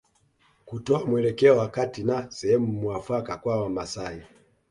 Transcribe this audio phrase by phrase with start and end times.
[0.65, 4.21] Kutoa mwelekeo wakati na sehemu muafaka kwa Wamaasai